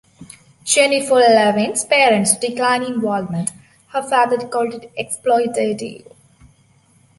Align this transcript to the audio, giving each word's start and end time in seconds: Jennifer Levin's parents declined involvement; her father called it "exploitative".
Jennifer 0.65 1.13
Levin's 1.19 1.85
parents 1.85 2.35
declined 2.35 2.83
involvement; 2.85 3.51
her 3.89 4.01
father 4.01 4.37
called 4.47 4.73
it 4.73 4.91
"exploitative". 4.97 6.07